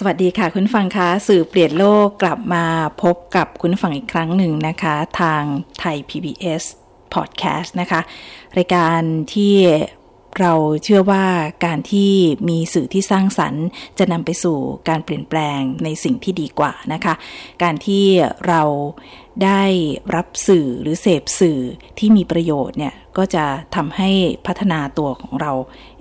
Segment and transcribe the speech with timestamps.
[0.00, 2.64] สวัสดีค่ะคุณฟังคะสื่อเปลี่ยนโลกกลับมา
[3.02, 5.42] พบกับคุณฟังอีกครั้งหนึ่งนะคะ ทาง
[5.78, 6.62] ไทย PBS
[7.14, 8.00] Podcast นะคะ
[8.58, 9.00] รายการ
[9.34, 9.56] ที่
[10.40, 10.52] เรา
[10.84, 11.26] เชื่อว่า
[11.64, 12.12] การที่
[12.48, 13.66] มีสื่อที่สร้างสรรค์
[13.98, 17.14] จะนำไปสู่การเปลี่ยนแปลงในสิ่งที่ดีกว่านะคะ
[17.62, 18.04] การที่
[18.46, 18.62] เรา
[19.44, 19.62] ได้
[20.14, 21.60] รับสื่อหรือเสพสื่อ
[21.98, 23.44] ที่มีประโยชน์เนี่ย ก็จะ
[23.76, 24.10] ทำให้
[24.46, 25.52] พัฒนาตัวของเรา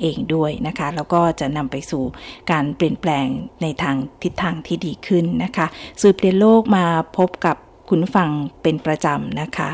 [0.02, 2.04] เองด้วยนะคะ แล้วก็จะนำไปสู่
[2.52, 3.28] การเปลี่ยนแปลง
[3.62, 5.68] ในทางทิศทางที่ดีขึ้นนะคะ
[6.02, 6.86] สื่อเปลี่ยนโลกมา
[7.18, 7.58] พบกับ
[7.90, 8.30] คุณฟัง
[8.62, 9.70] เป็นประจำนะคะ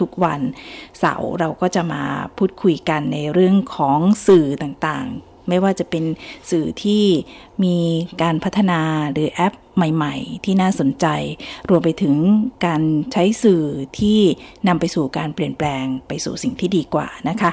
[0.00, 0.40] ทุกๆวัน
[0.98, 2.02] เสาร์เราก็จะมา
[2.36, 6.04] พูดคุยกันในเรื่องของสื่อต่างๆ ไม่ว่าจะเป็น
[6.50, 7.04] สื่อที่
[7.64, 7.76] มี
[8.22, 8.80] การพัฒนา
[9.12, 11.06] หรือแอปใหม่ ๆ ที่น่าสนใจ
[11.68, 12.14] รวมไปถึง
[12.66, 13.62] การใช้สื่อ
[13.98, 14.18] ที่
[14.68, 17.50] นำไปสู่การเปลี่ยนแปลงไปสู่สิ่งที่ดีกว่านะคะ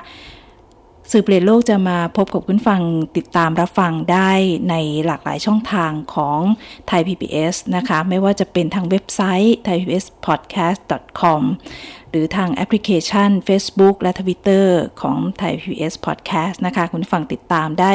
[1.11, 2.81] สื่อเปลี่ยนโลกจะมาพบกับคุณฟัง
[3.17, 4.31] ติดตามรับฟังได้
[4.69, 6.39] ในหลากหลายช่องทางของ
[6.87, 11.41] ไทย PBS นะคะ ไม่ว่าจะเป็นทางเว็บไซต์ thaipbspodcast.com
[12.09, 14.67] หรือทางแอปพลิเคชัน Facebook และ Twitter
[15.01, 17.93] ของ Thai PBS Podcast นะคะ คุณฟังติดตามได้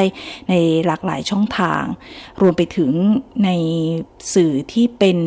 [0.49, 0.53] ใน
[0.85, 1.83] หลากหลายช่องทาง
[2.41, 2.91] รวมไปถึง
[3.43, 3.49] ใน
[4.33, 5.17] สื่อที่เป็น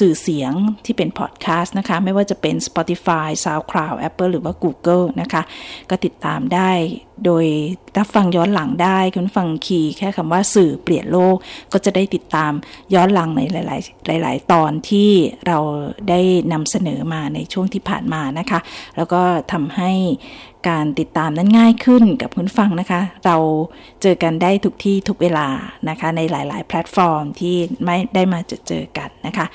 [0.00, 0.52] สื่อเสียง
[0.84, 5.42] ที่เป็นพอดแคสต์นะคะ ไม่ว่าจะเป็น Spotify, SoundCloud, Apple หรือว่า Google นะคะ
[5.90, 6.70] ก็ติดตามได้
[7.24, 7.44] โดย
[7.98, 11.36] รับฟังย้อนหลังได้คุณฟัง key แค่คำว่าสื่อเปลี่ยนโลก
[11.72, 12.52] ก็จะได้ติดตาม
[12.94, 13.56] ย้อนหลังในห
[14.10, 15.10] ลาย ๆ หลาย ๆ ตอนที่
[15.46, 15.58] เรา
[16.08, 16.20] ได้
[16.52, 18.60] นำเสนอมาในช่วงที่ผ่านมานะคะ
[18.96, 19.92] แล้วก็ทำให้
[20.68, 23.36] การติดตามนั้นง่ายขึ้นกับคุณฟังนะคะ เรา
[24.02, 25.48] เจอกันได้ทุกที่ทุกเวลา
[25.88, 29.46] นะคะ ในหลาย ๆ แพลตฟอร์มที่ไม่ได้มาจอเจอกันนะคะ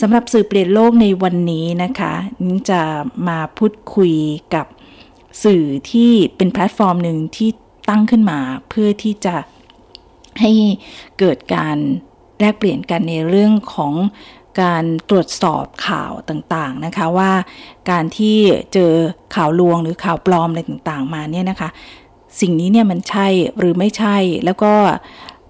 [0.00, 2.12] สำหรับสื่อเปลี่ยนโลกในวันนี้นะคะ
[2.44, 2.80] นิ้จะ
[3.28, 4.14] มาพูดคุย
[4.54, 4.66] กับ
[5.44, 7.50] สื่อที่เป็นแพลตฟอร์มหนึ่งที่
[7.88, 9.36] ตั้งขึ้นมาเพื่อที่จะ
[10.40, 10.52] ให้
[11.18, 11.76] เกิดการ
[12.40, 13.94] แลกเปลี่ยนกันในเรื่องของ
[14.62, 17.32] การตรวจสอบข่าวต่างๆนะคะว่า
[17.90, 18.36] การที่
[18.72, 18.92] เจอ
[19.34, 21.68] ข่าวลวงหรือข่าวปลอมอะไรต่างๆมาเนี่ยนะคะ
[22.40, 23.26] สิ่งนี้เนี่ยมันใช่
[23.58, 24.72] หรือไม่ใช่แล้วก็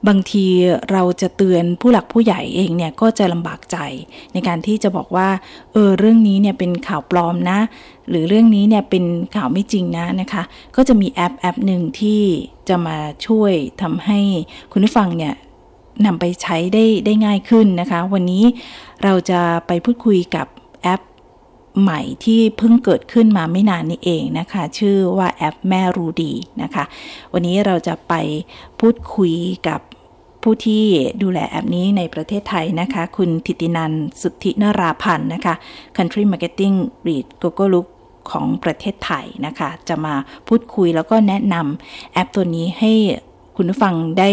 [0.09, 0.47] บางที
[0.91, 3.77] เราจะเตือนผู้หลักผู้ใหญ่เองเนี่ยก็จะลำบากใจ
[4.33, 5.29] ในการที่จะบอกว่า
[5.73, 7.59] เออเรื่องนี้เนี่ยเป็นข่าวปลอมนะ
[8.09, 9.05] หรือเรื่องนี้เนี่ยเป็น
[9.37, 10.43] ข่าวไม่จริงนะนะคะ
[10.77, 12.23] ก็จะมีแอปแอปหนึ่งที่
[12.69, 13.53] จะมาช่วย
[13.83, 14.21] ทำให้
[14.73, 15.35] คุณผู้ฟังเนี่ย
[16.07, 18.45] นำไปใช้ได้ได้ง่ายขึ้นนะคะ วันนี้
[19.05, 20.47] เราจะไปพูดคุยกับ
[20.83, 21.01] แอป
[21.81, 26.33] ใหม่ที่เพิ่งเกิดขึ้นมาไม่นานนี้เองนะคะ ชื่อว่าแอปแม่รู้ดี
[26.63, 26.85] นะคะ
[27.33, 28.15] วันนี้เราจะไป
[28.81, 29.35] พูดคุย
[29.69, 29.81] กับ
[30.43, 30.85] ผู้ที่
[31.23, 33.93] ดูแลแอปนี้ในประเทศไทยนะคะ คุณทิตินัน
[34.23, 35.55] สุทธินราพันธ์นะคะ
[35.97, 36.77] Country Marketing
[37.07, 37.87] Lead g o g o l o o k
[38.31, 40.15] ของประเทศไทยนะคะ จะมา
[40.49, 42.93] พูดคุยแล้วก็แนะนำแอปตัวนี้ให้
[43.57, 44.31] คุณผู้ฟังได้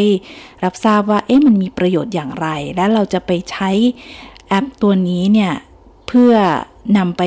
[0.64, 3.70] รับทราบว่า เอ๊ะมันมีประโยชน์อย่างไร และเราจะไปใช้
[4.48, 5.54] แอปตัวนี้เนี่ย
[6.08, 6.34] เพื่อ
[6.98, 7.24] นำไป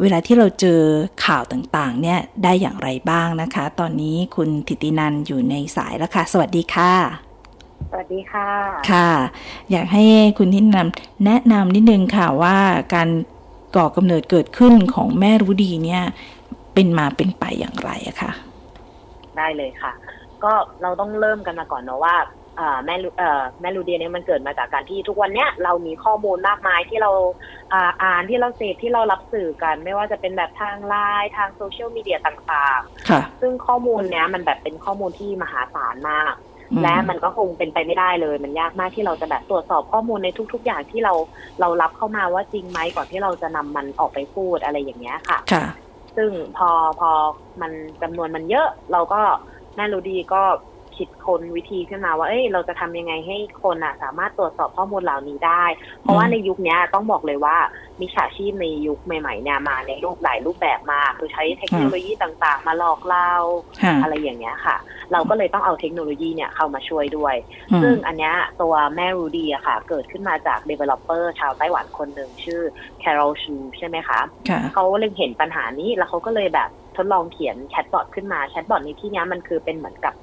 [0.00, 0.80] เวลาที่เราเจอ
[1.24, 6.92] ข่าวต่างๆ เนี่ยได้อย่างไรบ้างนะคะ ตอนนี้คุณทิตินันอยู่ในสายแล้วค่ะ สวัสดีค่ะ
[7.90, 8.48] สวัสดีค่ะ
[8.90, 9.10] ค่ะ
[9.70, 10.04] อยากให้
[10.38, 10.88] คุณทิตินัน
[11.24, 12.56] แนะนำนิดนึงค่ะว่า
[12.94, 13.08] การ
[13.76, 16.02] ก่อกำเนิดเกิดขึ้นของแม่รู้ดีเนี่ย
[16.74, 18.30] เป็นมาเป็นไปอย่างไรอะคะ
[19.36, 19.92] ได้เลยค่ะ
[20.44, 20.52] ก็
[20.82, 22.16] เราต้องเริ่มกันมาก่อนเนาะว่า
[22.84, 22.94] แม่
[23.60, 27.10] แม่ลูเดียเนี่ยมันเกิดมาจากการที่ทุกวันเนี้ยเรามีข้อมูลมากมายที่เรา
[28.02, 36.34] อ่านที่เราเสพที่เรารับสื่อกัน ไม่ว่าจะเป็นแบบทางไลน์ทางโซเชียลมีเดียต่างๆ ซึ่งข้อมูลเนี้ยมันแบบเป็นข้อมูลที่มหาศาลมาก
[36.82, 41.14] และมันก็คงเป็นไปไม่ได้เลย มันยากมากที่เราจะแบบตรวจสอบข้อมูลในทุก ๆ อย่างที่เรา
[41.60, 45.38] เรารับเข้ามาว่าจริงไหมก่อนที่เราจะนำมันออกไปพูดอะไรอย่างเงี้ยค่ะ
[46.16, 46.70] ซึ่งพอ
[47.00, 47.10] พอ
[47.60, 47.72] มัน
[48.02, 49.20] จำนวนมันเยอะ เราก็
[49.76, 50.42] แม่รู้ดีก็
[50.98, 55.64] คิดค้นวิธีขึ้นมาว่าเอ้ยเราจะทำยังไงให้คนอะ สามารถตรวจสอบข้อมูลเหล่านี้ได้
[56.02, 57.56] เพราะว่าในยุคนี้ต้องบอกเลยว่า
[58.00, 63.30] มิจฉาชีพในยุคใหม่ๆเนี่ยมาในรูปหลายรูปแบบมากคือใช้เทคโนโลยีต่างๆ มาหลอกเรา
[64.02, 64.76] อะไรอย่างเงี้ยค่ะ
[65.12, 67.34] เราก็เลยต้องเอาเทคโนโลยีเนี่ยเข้ามาช่วยด้วย
[67.82, 72.60] ซึ่งอันเนี้ยตัวแม่รูดีอะค่ะ เกิดขึ้นมาจาก developer ชาวไต้หวันคนหนึ่งชื่อ
[73.02, 74.20] Carol Chu ใช่ไหมคะ
[74.74, 80.14] เขาเล็งเห็นปัญหานี้แล้วเขาก็เลยแบบทดลองเขียนแชทบอทขึ้นมาแชทบอทในที่นี้มันคือเป็นเหมือนกับ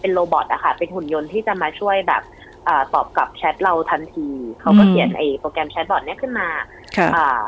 [0.00, 2.22] เป็น robot อะค่ะ เป็นหุ่นยนต์ที่จะมาช่วยแบบ
[2.68, 4.28] อาตอบกลับแชทเราทันที
[4.60, 6.48] เขาก็เขียนไอ้โปรแกรมแชทบอทเนี้ยขึ้นมา
[6.96, 7.46] ค่ะอ่า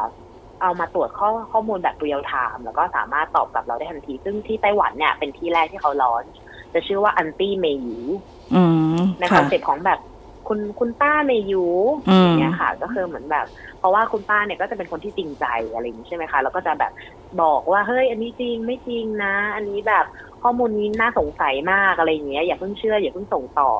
[0.62, 6.24] เอามาตรวจข้อข้อมูลแบบเรียลไทม์แล้วก็สามารถตอบกลับเราได้ทันที ซึ่งที่ไต้หวันเนี่ยเป็นที่แรกที่เขา launch
[6.74, 7.98] จะชื่อว่า Auntie Meiyu
[8.54, 8.62] อื
[8.96, 10.00] มในคค่ะอนเซ็ปต์ของแบบ
[10.48, 11.64] คุณคุณป้า Meiyu
[12.08, 13.46] อืมอย่างเงี้ยค่ะ ก็คือเหมือนแบบ
[13.78, 16.92] เพราะว่าคุณป้าเนี่ยก็จะเป็นคนที่จริงใจอะไรอย่างนี้ใช่ไหมคะ แล้วก็จะแบบ
[17.42, 20.06] บอกว่าเฮ้ยอันนี้จริงไม่จริงนะ อันนี้แบบ
[20.42, 23.72] ข้อมูลนี้น่าสงสัยมากอะไรอย่างเงี้ยอย่าเพิ่งเชื่ออย่าเพิ่งส่งต่อ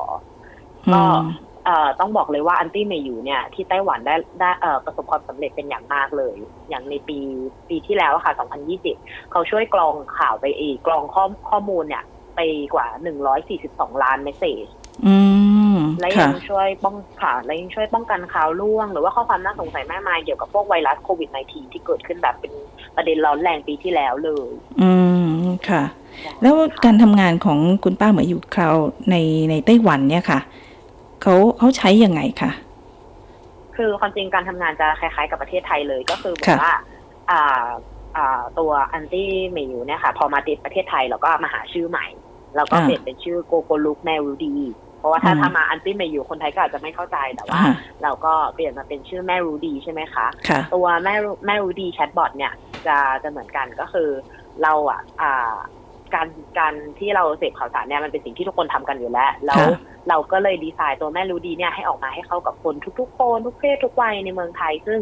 [0.93, 1.25] ก็อืม
[1.65, 6.35] เอ่อต้องบอกเลยว่า Auntie Meiyu เนี่ยที่ไต้หวันได้ได้เอ่อประสบความสำเร็จเป็นอย่างมากเลย
[6.69, 7.17] อย่างในปี
[7.69, 8.33] ปีที่แล้วอะค่ะ
[8.81, 12.03] 2020 เขาช่วยกรองข่าวไปอีกกรองข้อข้อมูลเนี่ย
[12.35, 12.39] ไป
[12.73, 12.87] กว่า
[13.45, 14.65] 142 ล้าน message
[15.05, 15.15] อื
[15.75, 22.53] มและค่ะยังช่วยป้องค่ะและยังช่วยป้องกันข่าวลวง หรือว่าข้อความน่าสงสัยมากมายเกี่ยวกับพวกไวรัสโควิด -19 ที่เกิดขึ้นแบบเป็น
[22.95, 24.47] ประเด็นร้อนแรงปีที่แล้วเลย
[24.81, 24.91] อื
[25.25, 25.27] ม
[25.69, 25.83] ค่ะ
[26.41, 26.55] แล้ว
[26.85, 28.75] การทำงานของคุณป้าเหมยอยู่คราว
[29.09, 29.15] ใน
[29.49, 30.39] ในไต้หวันเนี่ยค่ะ
[31.21, 32.51] เขาเขาใช้ยังไงคะ
[33.75, 36.75] คือความจริงการทำงานจะคล้ายๆ กับประเทศไทยเลยก็คือเหมือนค่ะว่า
[37.31, 37.67] อ่า
[38.17, 42.07] อ่าตัวอันตี้เมยูเนี่ยค่ะ พอมาติดประเทศไทยเราก็มาหาชื่อใหม่
[42.55, 44.55] แล้วก็เปลี่ยนเป็นชื่อโกโกลุกแมรูดี
[44.97, 47.73] เพราะว่าถ้าอืมถ้ามาอันตี้เมยูคนไทยก็อาจจะไม่เข้าใจแต่ว่าอ่า
[48.03, 52.53] เราก็เปลี่ยนมาเป็นชื่อแม่รู้ดีใช่ไหมคะค่ะตัวแม่รู้แม่รู้ดีแชทบอทเนี่ย
[52.87, 54.09] จะจะเหมือนกันก็คือ
[54.63, 55.53] เราอะอ่า
[56.15, 56.27] การ
[56.59, 59.79] การที่เราเสพข่าวสารเนี่ยมันเป็นสิ่งที่ทุกคนทำกันอยู่แล้ว แล้วค่ะ
[60.09, 64.99] เราก็เลยดีไซน์ตัวแม่รู้ดีเนี่ยให้ออกมาให้เข้ากับคนทุกๆคนทุกเพศทุกวัยในเมืองไทย ซึ่ง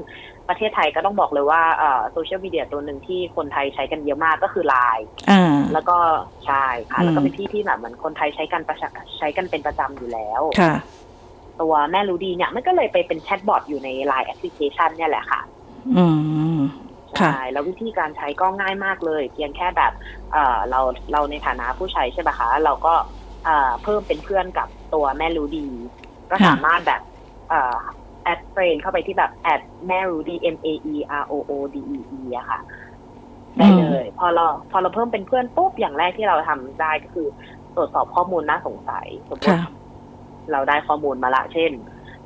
[0.50, 1.62] ประเทศไทยก็ต้องบอกเลยว่า
[2.12, 5.98] โซเชียลมีเดียตัวหนึ่งที่คนไทยใช้กันเยอะมากก็คือไลน์อ่าแล้วก็
[6.46, 8.88] ใช่ค่ะอืมแล้วก็เป็นที่ที่แบบเหมือนคนไทยใช้กันประชา
[9.18, 10.74] ใช้กันเป็นประจำอยู่แล้วค่ะ
[11.62, 15.42] ตัวแม่รู้ดีเนี่ยมันก็เลยไปเป็นแชทบอทอยู่ใน Line แอปพลิเคชันเนี่ยแหละค่ะ
[15.98, 16.06] อื
[16.56, 19.92] มค่ะ ใช่แล้ววิธีการใช้ก็ง่ายมากเลย เพียงแค่แบบ
[20.32, 20.80] เอ่อเรา
[21.12, 22.94] เราในฐานะผู้ใช้ใช่ไหมคะ เราก็
[23.46, 25.68] เอ่อเพิ่มเป็นเพื่อนกับตัวแม่รู้ดี
[26.30, 27.02] ก็ค่ะสามารถแบบ
[27.50, 27.78] เอ่อ
[28.24, 32.60] add friend เข้าไปที่แบบ add แม่รู้ดี M A E R O O D E E อะค่ะ
[33.58, 37.28] ได้เลยพอเราพอเราเพิ่มเป็นเพื่อนปุ๊บอย่างแรกที่เราทำได้ก็คือ
[37.76, 39.72] ตรวจสอบข้อมูลน่าสงสัยสมมติค่ะ
[40.52, 41.72] เราได้ข้อมูลมาละเช่น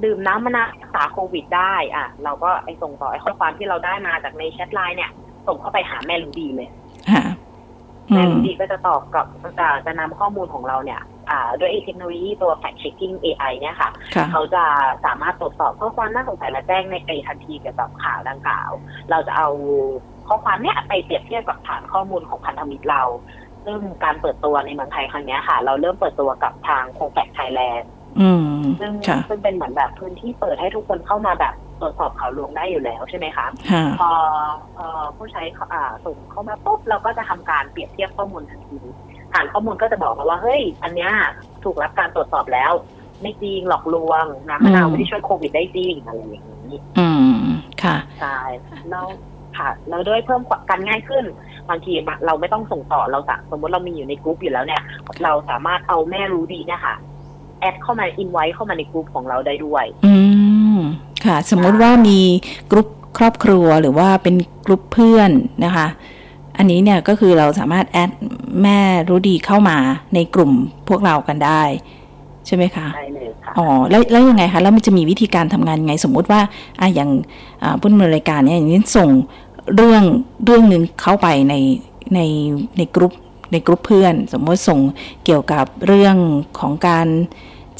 [0.03, 5.11] ดื่มน้ำมะนาวรักษาโควิดได้ อะ เราก็ไอส่งต่อไอข้อความที่เราได้มาจากในแชทไลน์เนี่ย
[5.47, 6.69] ส่งเข้าไปหาแม่รู้ดีเลย
[7.11, 7.23] ค่ะ
[8.09, 9.25] อืแม่มรู้ดีก็จะตอบกับ
[9.59, 14.63] จะจะนำข้อมูลของเราเนี่ย อ่า ด้วยไอ้เทคโนโลยีตัว fact checking AI เนี่ยค่ะค่ะ เขาจะ
[15.05, 18.69] สามารถตรวจสอบข้อความน่าสงสัยและแจ้งในไปทันทีเกี่ยวกับข่าวดังกล่าว
[19.11, 19.47] เราจะเอา
[20.27, 23.03] ข้อความเนี้ยไปเปรียบเทียบกับฐานข้อมูลของพันธมิตรเรา
[23.65, 27.94] ซึ่งการเปิดตัวในเมืองไทยครั้งเนี้ยค่ะ เราเริ่มเปิดตัวกับทางโคแฟกไทยแลนด์อืม
[28.79, 34.11] ซึ่งค่ะซึ่งเป็นเหมือนแบบพื้นที่เปิดให้ทุกคนเข้ามาแบบตรวจสอบข่าวลวงได้อยู่แล้วใช่ไหมคะค่ะพอ
[34.75, 35.41] เอ่อผู้ใช้
[35.73, 38.79] อ่าส่งเข้ามาปุ๊บเราก็จะทำการเปรียบเทียบข้อมูลทันที
[39.33, 41.11] ฐานข้อมูลก็จะบอกมาว่าเฮ้ย อันเนี้ย
[41.63, 42.73] ถูกรับการตรวจสอบแล้ว
[43.21, 47.07] ไม่จริงหลอกลวงน้ำมะนาวอืมไม่ได้ช่วยโควิดได้จริงอะไรอย่างนี้ อื
[47.37, 47.39] ม
[47.83, 48.37] ค่ะใช่
[48.89, 49.05] แล้ว
[49.57, 51.25] ค่ะแล้วด้วยเพิ่มการง่ายขึ้น
[51.69, 51.93] บางที
[52.25, 54.81] เราไม่ต้องส่งต่อเราสะสมมติเรามีอยู่ในกลุ่มอยู่แล้วเนี่ย
[55.23, 56.95] เราสามารถเอาแม่รู้ดีเนะคะ
[57.59, 60.15] add เข้ามา invite เข้ามาในกลุ่มของเราได้ด้วย อื
[60.77, 60.79] ม
[61.25, 62.19] ค่ะ สมมุติว่ามี
[62.71, 62.87] กรุ๊ป
[63.17, 64.35] ครอบครัวหรือว่าเป็น
[64.65, 65.31] กรุ๊ปเพื่อน
[65.65, 65.87] นะคะ
[66.57, 68.11] อันนี้เนี่ยก็คือเราสามารถ add
[68.63, 68.79] แม่
[69.09, 69.77] รู้ดีเข้ามา
[70.15, 70.51] ในกลุ่ม
[70.87, 71.63] พวกเรากันได้
[72.47, 76.41] ใช่ไหมคะได้เลยค่ะอ๋อแล้วแล้วยังไงคะแล้วมันจะมีวิธีการทำงานยังไง สมมุติว่า
[76.79, 77.09] อะอย่าง
[77.63, 79.09] อ่าผู้ดำเนินรายการเนี่ยอย่างนี้ส่ง
[79.75, 80.03] เรื่อง
[80.45, 81.55] เรื่องหนึ่งเข้าไปใน
[82.15, 82.19] ใน
[82.77, 83.13] ในกรุ๊ป
[83.51, 84.79] ในกรุ๊ปเพื่อน สมมติส่ง
[85.25, 86.15] เกี่ยวกับเรื่อง
[86.59, 87.07] ของการ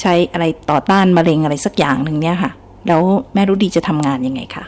[0.02, 2.52] ใช้อะไรต่อต้านมะเร็งอะไรสักอย่างหนึ่งเนี่ยค่ะ
[2.88, 3.02] แล้ว
[3.34, 4.66] แม่รู้ดีจะทำงานยังไงคะ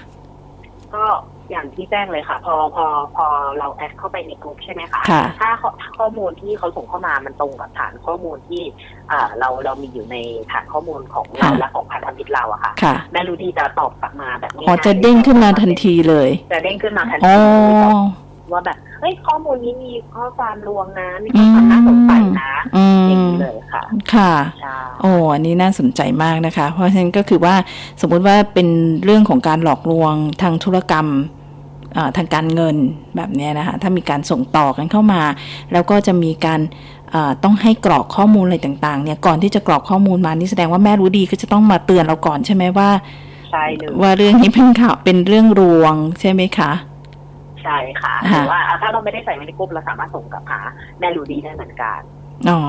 [0.96, 1.03] ก็
[1.51, 3.25] อย่างที่แจ้งเลยค่ะ พอพอพอ
[3.60, 8.62] เรา add เข้าไปในกลุ่มใช่ไหมคะค่ะถ้าข้อข้อมูลที่เขาส่งเข้ามามันตรงกับฐานข้อมูลที่
[9.12, 10.15] อ่าเราเรามีอยู่ใน
[10.51, 17.98] ฐานข้อมูลของเราค่ะและของพันธมิตรเราอะค่ะค่ะ แม่รู้ดีจะตอบกลับมาแบบนี้อ๋อจะเด้งขึ้นมาทันทีเลย จะเด้งขึ้นมาทันอ๋ทีอ
[18.51, 27.56] ว่าแบบเฮ้ยข้อมูลนี้มีข้อความลวงนะมีข้อความน่าสงสัยนะอือย่างมนี้เลยค่ะ ค่ะใช่โอ้อันนี้น่าสนใจมากนะคะ เพราะฉะนั้นก็คือว่า
[28.01, 28.68] สมมุติว่าเป็น
[29.04, 31.08] เรื่องของการหลอกลวงทางธุรกรรม
[31.98, 32.75] อ่าทางการเงิน
[33.16, 35.22] แบบเนี้ยนะคะ ถ้ามีการส่งต่อกันเข้ามา
[35.72, 36.60] แล้วก็จะมีการ
[37.13, 42.89] อ่าต้องให้กรอกข้อมูลอะไรต่างๆ เนี่ยก่อนที่จะกรอกข้อมูลมานี่แสดงว่าแม่รู้ดีก็จะต้องมาเตือนเราก่อนใช่ไหมว่า
[43.51, 46.72] ใช่เลยว่าเรื่องนี้เป็นข่าวเป็นเรื่องรวงใช่ไหมคะ
[47.67, 50.59] ใช่ค่ะค่ะหรือว่าอะถ้าเราไม่ได้ใส่ไว้ในกลุ่มเราสามารถส่งกลับหา
[51.00, 52.00] แม่รู้ดีได้เหมือนกัน
[52.50, 52.59] อ๋อ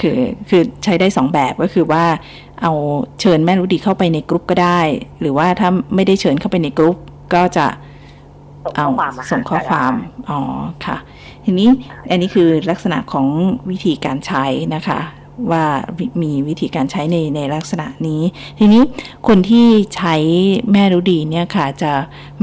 [0.00, 2.04] คือคือใช้ได้สองแบบก็คือว่า
[2.62, 2.72] เอา
[3.20, 4.80] เชิญแม่รู้ดีเข้าไปในกรุ๊ปก็ได้
[5.20, 6.96] หรือว่าถ้าไม่ได้เชิญเข้าไปในกรุ๊ป
[7.34, 7.66] ก็จะ
[8.64, 10.40] ส่งเอาข้อความมาหาส่งข้อความก็ได้อ๋อ
[10.86, 10.96] ค่ะ
[11.44, 11.68] ทีนี้
[12.10, 13.26] อันนี้คือลักษณะของ
[13.70, 14.98] วิธีการใช้นะคะ
[15.50, 15.64] ว่า
[16.22, 18.22] มีวิธีการใช้ในในลักษณะนี้
[18.58, 18.82] ทีนี้
[19.28, 19.66] คนที่
[19.96, 20.14] ใช้
[20.72, 21.92] แม่รู้ดีเนี่ยค่ะจะ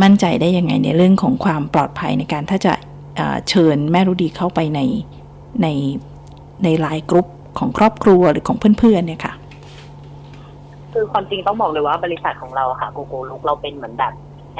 [0.01, 2.73] มั่นใจได้ยังไงในเรื่องของความปลอดภัยในการถ้าจะ
[3.49, 4.81] เชิญแม่รู้ดีเข้าไปใน
[5.61, 5.67] ใน
[6.63, 7.27] ในไลน์กรุ๊ป
[7.59, 9.33] ของครอบครัวหรือของเพื่อนๆเนี่ยค่ะ
[10.93, 14.13] คือความจริงต้องบอกเลยว่าบริษัทของเราค่ะ Gogolook เราเป็นเหมือนแบบ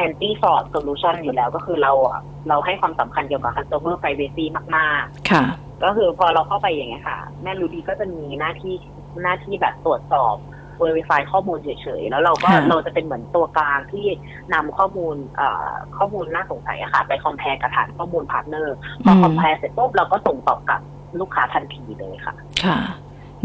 [0.05, 5.43] anti fraud solution อยู่แล้วก็คือเราอะเราให้ความสำคัญเกี่ยวกับ customer privacy มาก ๆ ค่ะ
[5.83, 8.75] ก็คือพอเราเข้าไปอย่างเงี้ยค่ะ แม่รู้ดีก็จะมีหน้าที่
[9.23, 10.35] หน้าที่แบบตรวจสอบ
[10.83, 14.05] verify ข้อมูลเฉยๆ แล้วเราก็เราจะเป็นเหมือนตัวกลางที่
[14.53, 20.79] นำข้อมูลเอ่อข้อมูลน่าสงสัยอะค่ะ ไป compare กับฐานข้อมูล partner พอ compare เสร็จปุ๊บเราก็ส่งตอบกับ
[21.19, 22.33] ลูกค้าทันทีเลยค่ะ
[22.63, 22.77] ค่ะ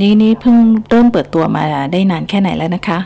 [0.01, 0.57] นี่นี่เพิ่ง
[0.89, 2.99] เริ่มเปิดตัวมาได้นานแค่ไหนแล้วนะคะ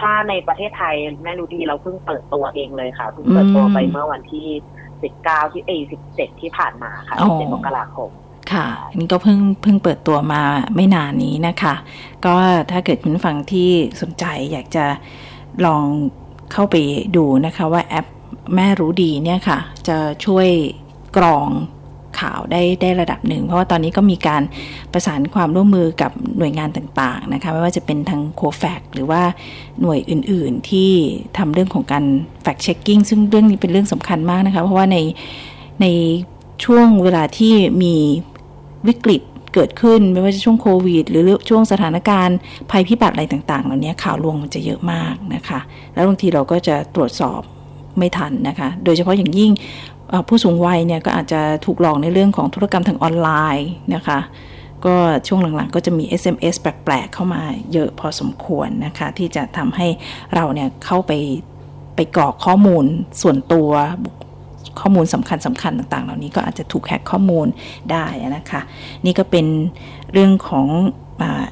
[0.00, 4.46] ถ้าในประเทศไทยแม่รู้ดีเราเพิ่งเปิดตัวเองเลยค่ะเพิ่งเปิดตัวไปเมื่อวันที่
[5.02, 8.10] สิบเก้าที่เอสิบเจ็ดที่ผ่านมาค่ะเจ็ดมกราคม
[8.52, 10.42] ค่ะอันนี้ก็เพิ่งเพิ่งเปิดตัวมา
[10.74, 11.74] ไม่นานนี้นะคะ
[12.26, 12.34] ก็
[12.70, 14.84] ถ้าเกิดคุณฟังที่สนใจอยากจะ
[15.66, 15.84] ลอง
[16.52, 16.76] เข้าไป
[17.16, 18.06] ดูนะคะว่าแอป
[18.54, 20.48] แม่รู้ดีเนี่ยค่ะ จะช่วย
[21.16, 21.48] กรอง
[22.18, 24.42] ข่าวได้ได้ระดับหนึ่ง เพราะว่าตอนนี้ก็มีการ
[24.92, 29.22] ประสานความร่วมมือกับหน่วยงานต่างๆนะคะไม่ว่าจะเป็นทางโคแฟกหรือว่า
[29.80, 30.90] หน่วยอื่นๆที่
[31.38, 32.04] ทำเรื่องของการ
[32.42, 34.96] แฟกเช็คกิ้งซึ่งเรื่องนี้เป็นเรื่องสำคัญมากนะคะเพราะว่าใน
[35.80, 35.86] ใน
[36.64, 37.94] ช่วงเวลาที่มี
[38.88, 39.22] วิกฤต
[39.54, 42.38] เกิดขึ้นไม่ว่าจะช่วงโควิด หรือช่วงสถานการณ์
[42.70, 45.60] ภัยพิบัติอะไรต่างๆเหล่านี้ข่าวลวงมันจะเยอะมากนะคะ
[45.94, 47.40] แล้วบางทีเราก็จะตรวจสอบ
[47.98, 49.50] ไม่ทันนะคะ โดยเฉพาะอย่างยิ่ง
[50.28, 54.18] ผู้สูงวัยเนี่ยก็อาจจะถูกหลอกในเรื่องของธุรกรรมทางออนไลน์นะคะ
[54.86, 59.86] ก็ช่วงหลังๆ ก็จะมี SMS แปลกๆ เข้ามาเยอะพอสมควรนะคะ ที่จะทำให้
[60.34, 61.12] เราเนี่ยเข้าไป
[61.96, 62.84] ไปกรอกข้อมูล
[63.22, 63.70] ส่วนตัว
[64.80, 67.46] ข้อมูลสำคัญสำคัญต่างๆ เหล่านี้ก็อาจจะถูกแฮกข้อมูล
[67.92, 68.04] ได้
[68.36, 68.60] นะคะ
[69.04, 69.46] นี่ก็เป็น
[70.12, 70.66] เรื่องของ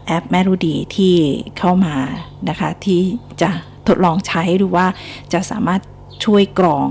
[0.07, 1.15] แอปแม่รู้ดีที่
[1.59, 1.95] เข้ามา
[2.49, 3.01] นะคะ ที่
[3.43, 3.51] จะ
[3.87, 4.87] ทดลองใช้ดูว่า
[5.33, 5.81] จะสามารถ
[6.25, 6.89] ช่วยกรอง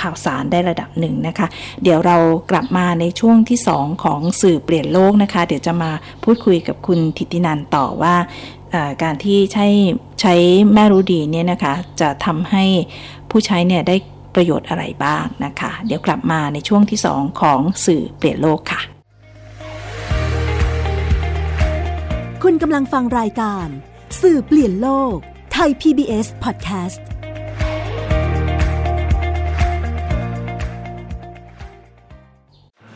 [0.00, 1.46] ข่าวสารได้ระดับหนึ่งนะคะ
[1.82, 2.16] เดี๋ยวเรา
[2.50, 5.90] กลับมาในช่วงที่ 2 ของสื่อเปลี่ยนโลกนะคะ เดี๋ยวจะมา
[6.24, 8.14] พูดคุยกับคุณทิตินันต่อว่า
[9.02, 9.66] การที่ใช้
[10.20, 10.34] ใช้
[10.74, 12.64] แม่รู้ดีเนี่ยนะคะ จะทำให้
[13.30, 13.96] ผู้ใช้เนี่ยได้
[14.34, 18.80] ประโยชน์อะไรบ้างนะคะ เดี๋ยวกลับมาในช่วงที่ 2 ของสื่อเปลี่ยนโลกค่ะ
[22.42, 23.66] คุณกำลังฟังรายการ
[24.22, 25.14] สื่อเปลี่ยนโลก
[25.52, 27.00] ไทย PBS Podcast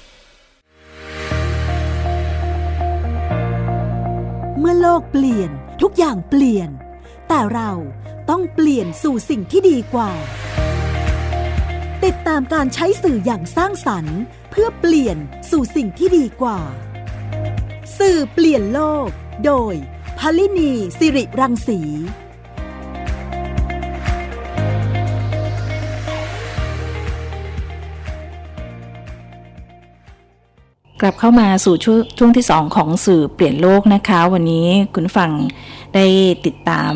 [4.59, 5.49] เมื่อโลกเปลี่ยน
[5.81, 6.69] ทุกอย่างเปลี่ยน
[7.27, 7.71] แต่เรา
[8.29, 10.11] ต้องเปลี่ยนสู่สิ่งที่ดีกว่า
[12.08, 14.20] ติดตามการใช้สื่ออย่างสร้างสรรค์
[14.51, 15.17] เพื่อเปลี่ยน
[15.51, 16.60] สู่สิ่งที่ดีกว่า
[17.98, 19.10] สื่อเปลี่ยนโลก
[19.46, 19.74] โดย
[20.20, 21.79] พลินีสิริรังสี
[31.01, 35.31] กลับเข้ามาสู่ช่วช่วงที่ 2 ของสื่อเปลี่ยนโลกนะคะ วันนี้คุณฟัง
[35.96, 36.05] ได้
[36.46, 36.93] ติดตาม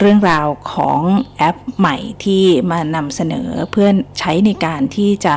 [0.00, 1.00] เรื่องราวของ
[1.38, 3.88] แอปใหม่ที่มานำเสนอเพื่อ
[4.18, 5.34] ใช้ในการที่จะ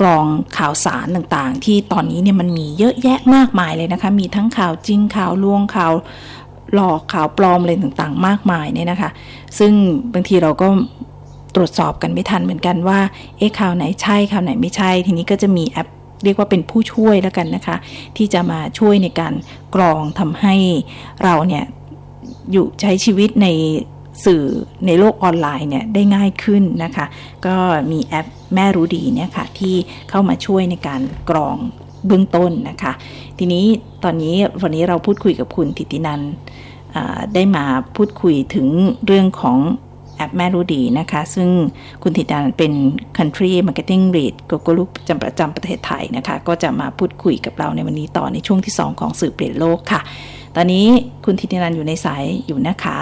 [0.00, 0.24] กรอง
[0.58, 5.92] ข่าวสารต่างๆ ที่ตอนนี้เนี่ยมันมีเยอะแยะมากมายเลยนะคะ มีทั้งข่าวจริงข่าวลวงข่าว
[6.74, 9.10] หลอกข่าวปลอมอะไรต่างๆ มากมายเนี่ยนะคะ
[9.58, 9.72] ซึ่ง
[10.12, 10.68] บางทีเราก็
[11.54, 13.00] ตรวจสอบกันไม่ทันเหมือนกันว่า
[13.36, 15.88] เอ๊ะข่าวไหนใช่ข่าวไหนไม่ใช่ ทีนี้ก็จะมีแอป
[16.24, 17.76] เรียกว่าเป็นผู้ช่วยแล้วกันนะคะ
[18.16, 19.34] ที่จะมาช่วยในการ
[19.74, 20.54] กรองทำให้
[21.24, 21.64] เราเนี่ย
[22.52, 23.48] อยู่ใช้ชีวิตใน
[24.24, 24.44] สื่อ
[24.86, 27.06] ในโลกออนไลน์เนี่ยได้ง่ายขึ้นนะคะ
[27.46, 27.56] ก็
[27.92, 29.74] มีแอปแม่รู้ดีเนี่ยค่ะที่
[30.10, 31.00] เข้ามาช่วยในการ
[31.30, 31.56] กรอง
[32.06, 32.92] เบื้องต้นนะคะ
[33.38, 33.64] ทีนี้
[34.04, 36.20] ตอนนี้วันนี้เราพูดคุยกับคุณทิตินัน
[37.34, 37.64] ได้มา
[37.96, 38.66] พูดคุยถึง
[39.06, 39.58] เรื่องของ
[40.22, 41.48] แอแอปแม่รู้ดีนะคะ ซึ่ง
[42.02, 42.72] คุณธิดาเป็น
[43.18, 50.00] Country Marketing Lead Gogolook จำประจำประเทศไทยนะคะ ก็จะมาพูดคุยกับเราในวันนี้ต่อในช่วงที่ 2 ของสื่อเปลี่ยนโลกค่ะ
[50.56, 50.86] ตอนนี้
[51.24, 52.98] คุณธิดาอยู่ในสายอยู่นะคะ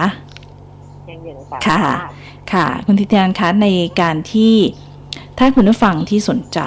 [1.10, 1.80] ยังอยู่ในสายค่ะ
[2.52, 3.68] ค่ะ คุณธิดาคะใน
[4.00, 4.54] การที่
[5.38, 6.60] ถ้าคุณผู้ฟังที่สนใจ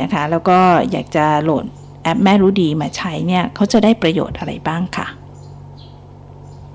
[0.00, 0.58] นะคะ แล้วก็
[0.90, 1.64] อยากจะโหลด
[2.02, 5.06] แอปแม่รู้ดีมาใช้เนี่ยเขาจะได้ประโยชน์อะไรบ้างค่ะ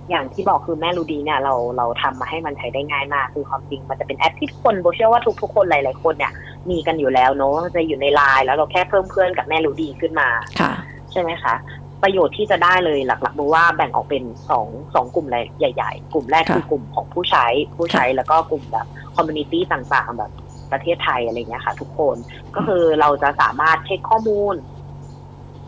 [0.10, 6.32] อย่างที่บอกคือแม่รูดีเนี่ยเราเราทำมาให้มันใช้ได้ง่ายมาก คือความจริงมันจะเป็นแอปที่ทุกคนโบเชื่อว่าทุกทุกๆคนหลายๆคนเนี่ย
[6.70, 10.72] มีกันอยู่แล้วเนาะจะอยู่ในไลน์แล้วเราแค่เพิ่มเพื่อนกับแม่รูดีขึ้นมาค่ะ
[11.12, 11.56] ใช่ไหมคะ
[12.04, 15.28] ประโยชน์ที่จะได้เลยหลักๆดูว่าแบ่งออกเป็นสองสองกลุ่ม
[15.60, 17.46] ใหญ่ๆ กลุ่มแรกค่ะคือกลุ่มของผู้ใช้
[17.76, 20.32] ผู้ใช้แล้วก็กลุ่มแบบ community ต่างๆ แบบ
[20.72, 22.16] ประเทศไทยอะไรเงี้ยค่ะ ทุกคน
[22.56, 24.56] ก็คือเราจะสามารถเช็คข้อมูล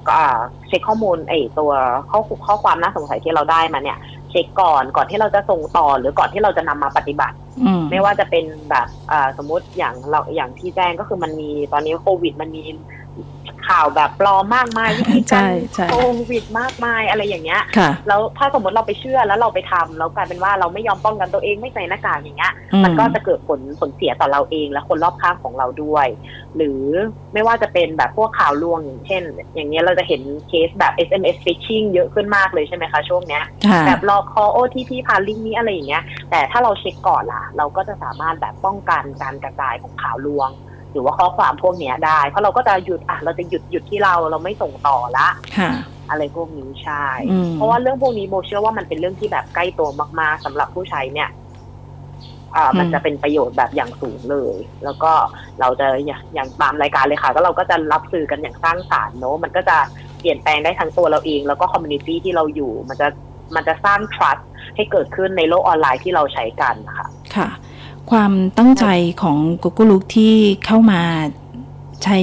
[0.07, 1.71] ก็อ่าเช็คข้อมูลไอ้ตัว
[2.09, 3.97] ข้อข้อความน่าสงสัยที่เราได้มาเนี่ย
[4.29, 12.63] เช็คก่อนก่อนที่เราจะส่งต่อหรือก่อนที่เราจะนำมาปฏิบัติอืมไม่ว่าจะเป็นแบบอ่าสมมุติอย่างเราอย่างที่แจ้งก็คือมันมีตอนนี้โควิดมันมี
[13.69, 15.95] ข่าวแบบปลอมมากมายวิธีใช่การใช่โค
[16.29, 26.07] วิดมากมายอะไรอย่างเงี้ยค่ะแล้วถ้าสมมติเราไปเชื่อแล้วเราไปทำแล้วกลายเป็นว่าเราไม่ยอมป้องกันตัวเองไม่ใส่หน้ากากอย่างเงี้ยอืมมันก็จะเกิดผลผลเสียต่อเราเองและคนรอบข้างของเราด้วย
[26.55, 26.81] หรือ
[27.33, 29.23] ไม่ว่าจะเป็นแบบพวกข่าวลวงอย่างเช่น
[29.55, 40.51] อย่างเงี้ยเราจะเห็นเคสแบบ SMS phishing เยอะขึ้นมากเลยใช่ไหมคะช่วงเนี้ยค่ะแบบรอคอ OTP ผ่านลิงก์นี้อะไรอย่างเงี้ยแต่ถ้าเราเช็คก่อนล่ะ เราก็จะสามารถแบบป้องกันการกระจายของข่าวลวง
[40.91, 45.27] หรือว่าข้อความพวกเนี้ยได้ เพราะเราก็จะหยุดอะเราจะหยุดหยุดที่เราเราไม่ส่งต่อละ
[45.57, 45.71] ค่ะ
[46.09, 51.29] อะไรพวกนี้ใช่อืมเพราะว่าเรื่องพวกนี้โบเชื่อว่ามันเป็นเรื่องที่แบบใกล้ตัวมาก ๆสำหรับผู้ใช้เนี่ย
[52.55, 55.11] อ่ามันจะเป็นประโยชน์แบบอย่างสูงเลย แล้วก็
[55.59, 59.77] เราจะอย่างอย่างตามรายการเลยค่ะ ก็เราก็จะรับสื่อกันอย่างสร้างสรรค์เนอะมันก็จะ
[60.19, 63.07] เปลี่ยนแปลงได้ทั้งตัวเราเอง แล้วก็ community ที่เราอยู่ มันจะ
[63.55, 64.41] มันจะสร้าง trust
[64.75, 67.49] ให้เกิดขึ้นในโลกออนไลน์ที่เราใช้กันนะคะค่ะ
[68.09, 68.85] ความตั้งใจ
[69.21, 70.33] ของ Google Look ที่
[70.65, 71.01] เข้ามา
[72.03, 72.17] ใช้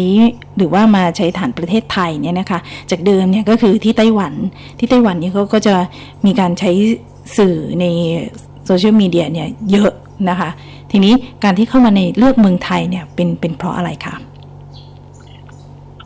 [0.57, 2.59] หรือว่ามาใช้ฐานประเทศไทยเนี่ยนะคะ
[2.91, 4.35] จากเดิมเนี่ยก็คือที่ไต้หวัน
[4.79, 5.75] ที่ไต้หวันเนี่ยเขาก็จะ
[6.27, 6.71] มีการใช้
[7.39, 7.85] สื่อใน
[8.67, 9.91] โซเชียลมีเดียเนี่ยเยอะ
[10.29, 10.51] นะคะ
[10.91, 11.13] ทีนี้
[11.45, 14.15] การที่เข้ามาในเลือกเมืองไทยเนี่ยเป็นเป็นเพราะอะไรคะ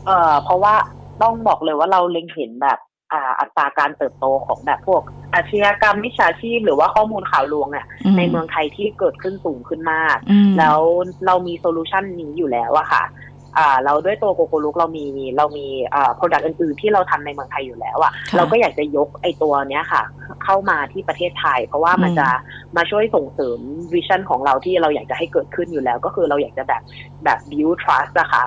[0.05, 0.73] เอ่อเพราะว่า
[1.21, 2.79] ต้องบอกเลยว่าเราเล็งเห็นแบบ
[3.13, 5.01] อ่าอัตราการเติบโตของแบบพวก
[5.35, 10.79] อาชญากรรมมิจฉาชีพ หรือว่าข้อมูลข่าวลวงเนี่ยอืมในเมืองไทยที่เกิดขึ้นสูงขึ้นมากอืมแล้ว
[11.25, 13.03] เรามี solution นี้อยู่แล้วอะค่ะ
[13.57, 15.05] อ่าเราด้วยตัว Gogolook เรามี
[15.37, 20.03] เรามีอ่า product อื่นๆที่เราทำในเมืองไทยอยู่แล้วอะค่ะเราก็อยากจะยกไอตัวเนี้ยค่ะ
[20.43, 22.27] เข้ามาที่ประเทศไทย เพราะว่ามันอืมจะ
[22.77, 23.59] มาช่วยส่งเสริม
[23.93, 26.81] vision ของเราที่เราอยากจะให้เกิดขึ้นอยู่แล้ว ก็คือเราอยากจะแบบ
[27.23, 28.45] แบบ build trust อะค่ะ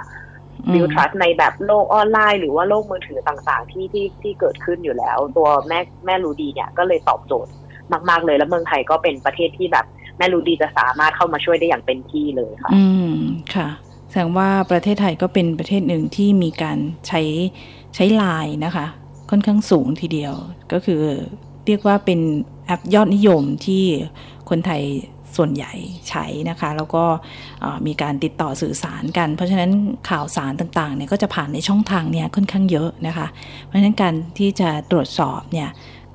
[0.72, 7.52] build trust ในแบบโลกออนไลน์ หรือว่าโลกมือถือต่างๆ ที่ที่ที่เกิดขึ้นอยู่แล้ว ตัวแม่แม่รูดีเนี่ยก็เลยตอบโจทย์
[8.08, 9.86] มาก ๆ เลยแล้วเมืองไทยก็เป็นประเทศที่แบบ
[10.18, 13.14] แม่รูดีจะสามารถเข้ามาช่วยได้อย่างเต็มที่เลยค่ะ อืม
[13.54, 13.68] ค่ะ
[14.10, 17.22] แสดงว่าประเทศไทยก็เป็นประเทศหนึ่งที่มีการใช้
[17.94, 18.86] ใช้ไลน์นะคะ
[19.30, 20.34] ค่อนข้างสูงทีเดียว
[20.72, 21.02] ก็คือ
[21.66, 22.20] เรียกว่าเป็น
[22.66, 23.84] แอปยอดนิยมที่
[24.48, 24.82] คนไทย
[25.36, 25.72] ส่วนใหญ่
[26.08, 27.04] ใช้นะคะ แล้วก็
[27.86, 29.70] มีการติดต่อสื่อสารกัน เพราะฉะนั้น
[30.10, 33.26] ข่าวสารต่างๆเนี่ยก็จะผ่านในช่องทางเนี่ยค่อนข้างเยอะนะคะ
[33.64, 35.68] เพราะฉะนั้นการที่จะตรวจสอบเนี่ย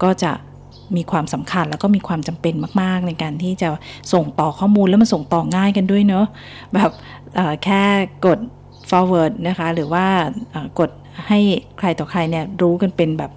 [0.04, 0.32] ก็จะ
[0.96, 3.70] มีความสำคัญแล้วก็มีความจำเป็นมาก ๆ ในการที่จะ
[4.14, 6.26] ส่งต่อข้อมูลแล้วมันส่งต่อง่ายกันด้วยเนอะ
[6.74, 6.92] แบบ
[7.64, 7.84] แค่
[8.26, 8.40] กด
[8.90, 10.06] forward นะคะ หรือว่า
[10.80, 10.90] กด
[11.28, 11.40] ให้
[11.80, 13.32] ใครต่อใครเนี่ยรู้กันเป็นแบบ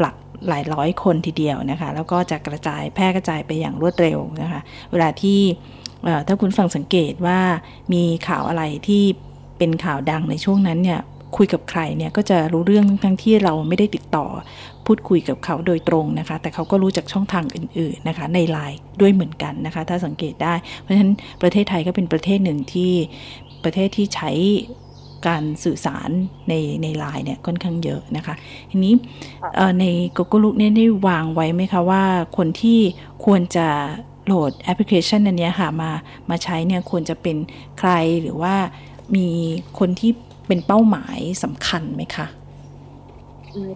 [0.00, 0.14] หลัก
[0.48, 5.40] หลายร้อยคนทีเดียวนะคะ แล้วก็จะกระจายแพร่กระจายไปอย่างรวดเร็วนะคะ เวลาที่
[6.26, 7.38] ถ้าคุณฟังสังเกตว่า
[7.92, 9.02] มีข่าวอะไรที่
[9.58, 11.00] เป็นข่าวดังในช่วงนั้นเนี่ย
[11.36, 14.26] คุยกับใครเนี่ยก็จะรู้เรื่องทั้งที่เราไม่ได้ติดต่อ
[14.86, 22.92] พูดคุยกับเขาโดยตรงนะคะ แต่เขาก็รู้จากช่องทางอื่น ๆนะคะ ในไลน์ด้วยเหมือนกันนะคะ ถ้าสังเกตได้ เพราะฉะนั้นประเทศไทยก็เป็นประเทศหนึ่งที่
[23.64, 24.30] ประเทศที่ใช้
[25.26, 26.10] การสื่อสาร
[26.48, 28.34] ในในไลน์เนี่ยค่อนข้างเยอะนะคะ
[28.70, 28.94] ทีนี้
[29.54, 29.84] เอ่อใน
[30.16, 32.04] Google Look เนี่ยได้วางไว้ไหมคะว่า
[32.36, 32.80] คนที่
[33.24, 33.68] ควรจะ
[34.26, 35.90] โหลดแอปพลิเคชันอันเนี้ยค่ะมา
[36.30, 37.36] มาใช้เนี่ยควรจะเป็น
[37.78, 37.90] ใคร
[38.22, 38.54] หรือว่า
[39.16, 39.28] มี
[39.78, 40.10] คนที่
[40.46, 42.39] เป็นเป้าหมายสำคัญไหมคะอืม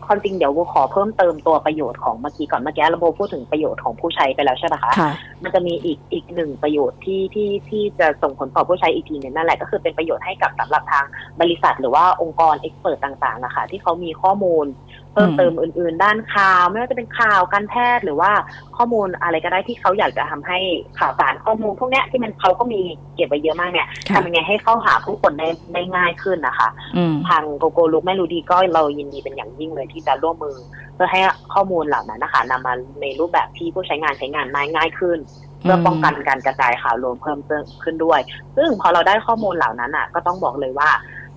[0.06, 5.10] ความจริงเดี๋ยวโบขอเพิ่มเติมตัวประโยชน์ของเมื่อกี้ก่อนเมื่อกี้เราโบพูดถึงประโยชน์ของผู้ใช้ไปแล้วใช่ไหมคะค่ะ
[5.42, 11.04] มันจะมีอีกอีกหนึ่งประโยชน์ที่ที่ที่จะส่งผลต่อผู้ใช้อีกทีหนึงนั่นแหละก็คือเป็นประโยชน์ให้กับสำหรับทาง
[11.40, 14.66] บริษัท หรือว่าองค์กรเอ็กซ์เพรสต่างๆนะคะที่เขามีข้อมูล
[15.14, 18.30] เพิ่มเติมอื่น ๆ ด้านข่าว ไม่ว่าจะเป็นข่าวการแพทย์หรือว่า
[18.76, 20.58] ข้อมูลอะไรก็ได้ที่เขาอยากจะทำให้
[20.98, 22.80] ข่าวสารข้อมูลพวกเนี้ยที่มันเขาก็มี
[23.14, 30.56] เก็บไว้เยอะมากเนี่ยค่ะทำยังไงให้เข้าหาผู้คนได้ได้ง่ายขึ้นนะคะอืมทางโกโกลุกแม่รู้ดีก็เรายินดีเป็นอย่างยิ่งเลยที่จะร่วมมือ
[30.94, 31.20] เพื่อให้
[31.54, 35.18] ข้อมูลเหล่านั้นนะคะนำมาในรูปแบบที่ผู้ใช้งานใช้งานง่ายง่ายขึ้น
[35.60, 38.20] เพื่อป้องกันการกระจายข่าวลวงเพิ่มเติมขึ้นด้วย
[38.56, 40.88] ซึ่งพอเราได้ข้อมูลเหล่านั้นอะ ก็ต้องบอกเลยว่า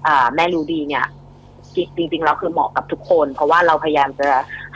[0.07, 1.05] อ่าแม่รู้ดีเนี่ย
[1.97, 4.29] จริงๆแล้วคือเหมาะกับทุกคน เพราะว่าเราพยายามจะ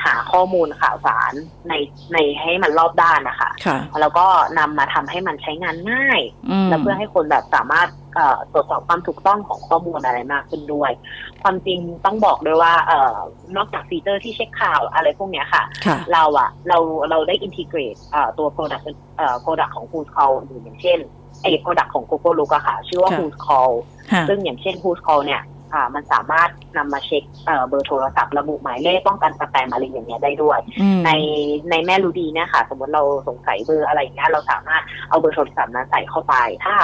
[0.06, 1.34] หาข้อมูลข่าวสาร
[1.70, 1.74] ใน
[2.14, 4.26] ในให้มันรอบด้านนะคะค่ะแล้วก็
[4.60, 6.22] นำมาทำให้มันใช้งานง่าย
[6.66, 10.92] มและเพื่อให้คนแบบสามารถเอ่อตรวจสอบความถูกต้องของข้อมูลอะไรมากขึ้นด้วย
[11.44, 13.18] ความจริงต้องบอกด้วยว่าเอ่อ
[13.56, 16.78] นอกจากฟีเจอร์ที่เช็คข่าวอะไรพวกเนี้ยค่ะค่ะ เราอะเรา
[17.10, 17.96] เราได้อินทิเกรต
[18.38, 18.84] ตัว Product
[19.18, 20.34] เอ่อ Product ของ Who's Call
[20.64, 21.00] อย่างเช่น
[21.42, 23.74] ไอ้ Product ของ Google Look อะค่ะ ชื่อว่าค่ะ Who's Call
[24.12, 25.61] ค่ะซึ่งอย่างเช่น Who's Call เนี่ยอ่า
[25.96, 31.12] มันสามารถนำมาเช็คเอ่อเบอร์โทรศัพท์ระบุหมายเลขป้องกันสแปมอะไรอย่างเงี้ยได้ด้วยอืมใน
[31.72, 36.76] ในแม่รู้ดีเนี่ยค่ะ สมมติเราสงสัยเบอร์อะไรอย่างเงี้ยเราสามารถเอาเบอร์โทรศัพท์นั้นใส่เข้าไป ถ้า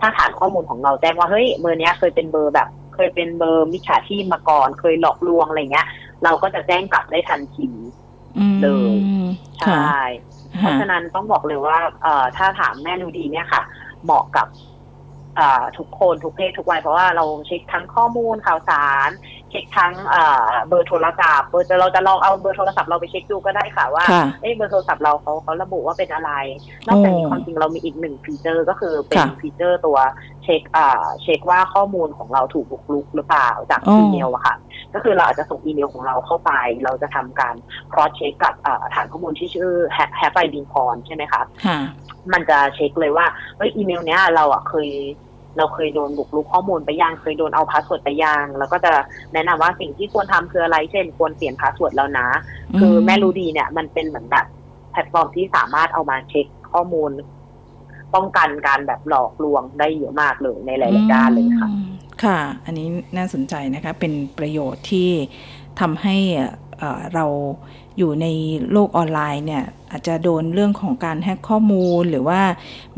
[0.00, 5.86] ถ้าฐานข้อมูลของเราแจ้งว่าเฮ้ยเบอร์เนี้ยเคยเป็นเบอร์แบบเคยเป็นเบอร์มิจฉาชีพมาก่อน เคยหลอกลวงอะไรเงี้ย
[6.24, 7.68] เราก็จะแจ้งกลับได้ทันที
[8.38, 8.94] อืมเลย
[9.58, 10.06] ใช่ค่ะ
[10.58, 13.62] เพราะฉะนั้นต้องบอกเลยว่าเอ่อถ้าถามแม่รู้ดีเนี่ยค่ะ
[14.04, 14.75] เหมาะกับเอ่อ
[15.78, 19.10] ทุกคนทุกเพศทุกวัยเพราะว่าเราเช็คทั้งข้อมูลข่าวสาร
[19.50, 26.32] เช็คทั้งเอ่อเบอร์โทรศัพท์เบอร์เราจะลองเอาเบอร์โทรศัพท์เราไปเช็คดูก็ได้ค่ะว่าค่ะเอ้ยเบอร์โทรศัพท์เราเขาเขาระบุว่าเป็นอะไร
[26.86, 29.98] นอกจากนี้โอ้ความจริงเรามีอีกหนึ่ง feature ก็คือเป็นค่ะ feature ตัว
[30.44, 34.56] เช็คอ่าเช็คว่าข้อมูลของเราถูกบุกรุกหรือเปล่าจากอ๋ออีอีเมลอะค่ะ
[34.94, 36.52] ก็คือเราอาจจะส่งอีเมลของเราเข้าไป
[36.84, 37.54] เราจะทำการ
[37.92, 41.78] cross check กับอ่าฐานข้อมูลที่ชื่อ h a p i b i n c o n ใช่ไหมคะค่ะ
[42.32, 44.88] มันจะเช็คเลยว่าเฮ้ยอีเมลเนี้ยเราอะเคย
[45.58, 48.92] เราเคยโดนบุกรุกข้อมูลไปยังเคยโดนเอา password ไปยังแล้วก็จะ
[49.32, 52.28] แนะนำว่าสิ่งที่ควรทำคืออะไร เช่น ควรเปลี่ยน password แล้วนะ
[52.80, 54.46] คือแม่รู้ดีเนี่ย มันเป็นเหมือนแบบ
[54.92, 57.10] แพลตฟอร์มที่สามารถเอามาเช็คข้อมูล
[58.14, 61.88] ป้องกันการแบบหลอกลวงได้เยอะมากเลยในหลายๆด้านเลยค่ะอืม
[62.24, 65.10] ค่ะ อันนี้น่าสนใจนะคะ เป็นประโยชน์ที่
[65.80, 66.16] ทำให้
[66.78, 67.26] เอ่อเรา
[67.98, 68.26] อยู่ใน
[68.72, 72.40] โลกออนไลน์เนี่ย อาจจะโดนเรื่องของการแฮ็กข้อมูลหรือว่า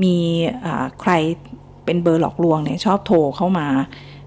[0.02, 0.16] มี
[0.64, 1.12] อ่าใคร
[1.88, 3.68] เป็นเบอร์หลอกลวงเนี่ยชอบโทรเข้ามา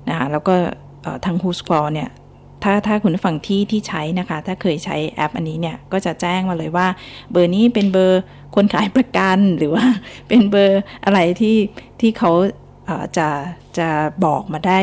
[0.10, 0.54] นะคะแล้วก็
[1.02, 2.10] เอ่อทาง Who's Call เนี่ย
[2.63, 6.88] ถ้าถ้าคุณผู้ฟังที่ที่ใช้นะคะ ถ้าเคยใช้แอปอันนี้เนี่ย ก็จะแจ้งมาเลยว่า
[7.32, 8.21] เบอร์นี้เป็นเบอร์
[8.56, 9.86] คนขายประกันหรือว่า
[10.28, 11.58] เป็นเบอร์อะไรที่
[12.00, 12.32] ที่เขา
[12.86, 13.28] เอ่อจะ
[13.78, 13.88] จะ
[14.26, 14.80] บอกมาได้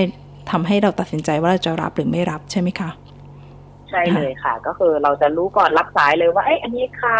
[0.50, 2.90] ทำให้เราตัดสินใจว่าเราจะรับหรือไม่รับใช่ไหมคะ
[3.90, 7.12] ใช่เลยค่ะ ก็คือเราจะรู้ก่อนรับสายเลยว่าเอ๊ะอันนี้ใคร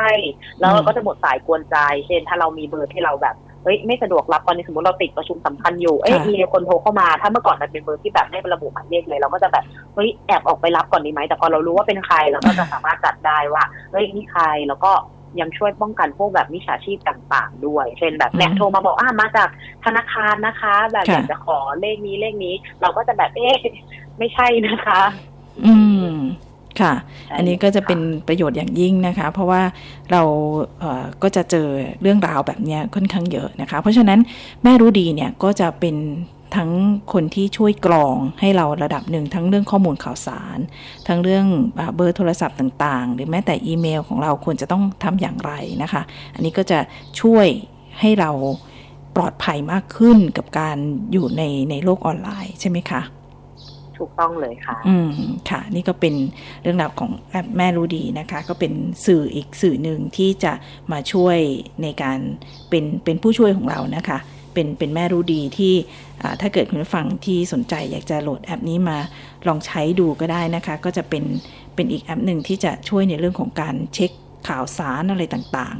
[0.58, 14.92] แล้วเราก็จะหมดสายกวนใจ เช่นถ้าเรามีเบอร์ที่เราแบบเฮ้ยไม่สะดวกรับตอนนี้สมมติเราติดประชุมสำคัญอยู่เอ๊ะค่ะมีคนโทรเข้ามาถ้าเมื่อก่อนมันเป็นเบอร์ที่แบบไม่ระบุหมายเลขเลย เราก็จะแบบเฮ้ยแอบออกไปรับก่อนดีไหมแต่พอเรารู้ว่าเป็นใครเราก็จะสามารถจัดได้ว่าเฮ้ยนี่ใครแล้วก็
[15.40, 19.48] ยังช่วยป้องกันพวกแบบมิจฉาชีพต่างๆ ด้วย เช่นแบบเนี่ยโทรมาบอกอ่ามาจาก
[19.85, 23.57] ธนาคารนะคะ แบบอยากจะขอเลขนี้เลขนี้ เราก็จะแบบเอ๊ะ
[24.18, 25.00] ไม่ใช่นะคะ
[25.66, 25.74] อื
[26.09, 26.12] ม
[26.80, 26.92] ค่ะ
[27.26, 29.62] ใช่อันนี้ก็จะเป็นประโยชน์อย่างยิ่งนะคะ เพราะว่า
[30.10, 30.22] เรา
[30.80, 31.68] เอ่อก็จะเจอ
[32.02, 34.18] เรื่องราวแบบเนี้ยค่อนข้างเยอะนะคะ เพราะฉะนั้น
[34.62, 35.96] แม่รู้ดีเนี่ยก็จะเป็น
[36.56, 36.70] ทั้ง
[37.12, 40.58] คนที่ช่วยกรองให้เราระดับหนึ่งทั้งเรื่องข้อมูลข่าวสาร
[41.08, 41.46] ทั้งเรื่อง
[41.78, 46.02] อ่าเบอร์โทรศัพท์ต่าง ๆ หรือแม้แต่อีเมลของเราควรจะต้องทำอย่างไรนะคะ
[46.34, 46.78] อันนี้ก็จะ
[47.20, 47.46] ช่วย
[48.00, 48.30] ให้เรา
[49.16, 50.76] ปลอดภัยมากขึ้นกับการ
[51.12, 53.00] อยู่ในในโลกออนไลน์ใช่ไหมคะ
[53.98, 55.11] ถูกต้องเลยค่ะ อืม
[55.50, 56.14] ค่ะ นี่ก็เป็น
[56.62, 58.72] เรื่องราวของแอปแม่รู้ดีนะคะ ก็เป็น
[59.06, 60.52] สื่ออีกสื่อหนึ่งที่จะ
[60.92, 61.38] มาช่วย
[61.82, 62.18] ในการ
[62.70, 64.18] เป็นเป็นผู้ช่วยของเรานะคะ
[64.54, 65.74] เป็นเป็นแม่รู้ดีที่
[66.40, 68.98] ถ้าเกิดคุณผู้ฟังที่สนใจอยากจะโหลดแอปนี้มา
[69.46, 71.24] ลองใช้ดูก็ได้นะคะ ก็จะเป็น
[71.74, 74.11] เป็นอีกแอปหนึ่งที่จะช่วยในเรื่องของการเช็ค
[74.48, 75.76] ข่าวสารอะไรต่าง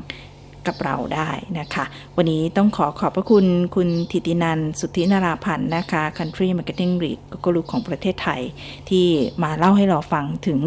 [0.69, 1.85] กับเราได้นะคะ
[2.17, 8.43] วันนี้ต้องขอขอบพระคุณคุณธิตินันท์สุทธินาราพันธ์นะคะ Country Marketing Lead ก็ลูกของประเทศไทย
[8.89, 9.07] ที่
[9.43, 10.61] มาเล่าให้เราฟังถึง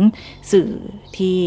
[0.52, 0.70] สื่อ
[1.18, 1.38] ที่